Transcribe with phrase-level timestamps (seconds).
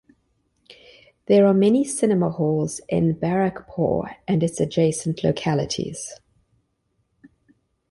[1.27, 6.19] There are many cinema halls in Barrackpore and its adjacent localities.